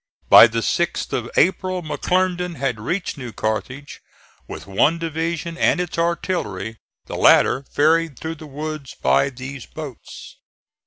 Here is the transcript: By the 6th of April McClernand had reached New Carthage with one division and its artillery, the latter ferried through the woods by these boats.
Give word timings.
By 0.29 0.47
the 0.47 0.61
6th 0.63 1.13
of 1.13 1.29
April 1.37 1.83
McClernand 1.83 2.55
had 2.55 2.79
reached 2.79 3.19
New 3.19 3.31
Carthage 3.31 4.01
with 4.47 4.65
one 4.65 4.97
division 4.97 5.59
and 5.59 5.79
its 5.79 5.95
artillery, 5.95 6.77
the 7.05 7.15
latter 7.17 7.65
ferried 7.75 8.17
through 8.17 8.33
the 8.41 8.47
woods 8.47 8.95
by 8.99 9.29
these 9.29 9.67
boats. 9.67 10.37